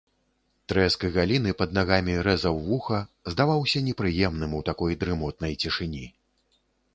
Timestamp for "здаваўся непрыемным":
3.35-4.57